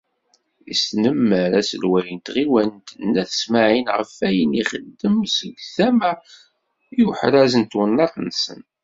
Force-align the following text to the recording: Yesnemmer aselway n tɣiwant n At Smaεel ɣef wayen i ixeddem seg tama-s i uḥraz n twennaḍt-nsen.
Yesnemmer 0.67 1.51
aselway 1.59 2.07
n 2.15 2.19
tɣiwant 2.19 2.87
n 3.07 3.11
At 3.21 3.31
Smaεel 3.41 3.87
ɣef 3.97 4.11
wayen 4.19 4.51
i 4.59 4.61
ixeddem 4.63 5.17
seg 5.37 5.55
tama-s 5.75 6.37
i 6.99 7.01
uḥraz 7.09 7.53
n 7.57 7.63
twennaḍt-nsen. 7.71 8.61